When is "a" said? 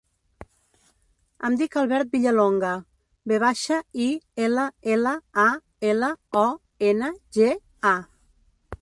5.45-5.47, 7.97-7.97